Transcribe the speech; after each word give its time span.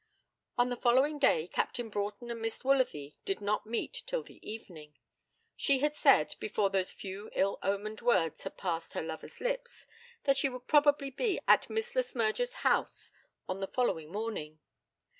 On 0.57 0.69
the 0.71 0.75
following 0.75 1.19
day 1.19 1.47
Captain 1.47 1.87
Broughton 1.87 2.31
and 2.31 2.41
Miss 2.41 2.63
Woolsworthy 2.63 3.17
did 3.23 3.39
not 3.39 3.67
meet 3.67 4.01
till 4.07 4.23
the 4.23 4.39
evening. 4.41 4.97
She 5.55 5.77
had 5.77 5.93
said, 5.93 6.33
before 6.39 6.71
those 6.71 6.91
few 6.91 7.29
ill 7.35 7.59
omened 7.61 8.01
words 8.01 8.41
had 8.41 8.57
passed 8.57 8.93
her 8.93 9.03
lover's 9.03 9.39
lips, 9.39 9.85
that 10.23 10.37
she 10.37 10.49
would 10.49 10.65
probably 10.65 11.11
be 11.11 11.39
at 11.47 11.69
Miss 11.69 11.93
Le 11.95 12.01
Smyrger's 12.01 12.55
house 12.65 13.11
on 13.47 13.59
the 13.59 13.67
following 13.67 14.11
morning. 14.11 14.57